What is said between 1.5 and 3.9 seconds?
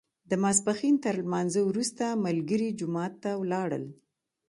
وروسته ملګري جومات ته ولاړل.